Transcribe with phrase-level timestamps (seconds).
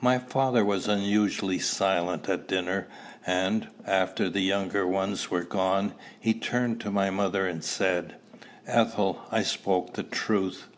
[0.00, 2.86] My father was unusually silent at dinner;
[3.26, 8.14] and, after the younger ones were gone, he turned to my mother, and said,
[8.64, 10.68] "Ethel, I spoke the truth.